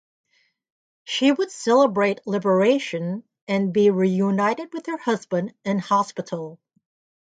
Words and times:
She 1.03 1.31
would 1.31 1.51
celebrate 1.51 2.21
liberation 2.25 3.23
and 3.47 3.71
be 3.71 3.91
reunited 3.91 4.73
with 4.73 4.87
her 4.87 4.97
husband 4.97 5.53
in 5.63 5.77
hospital. 5.77 6.59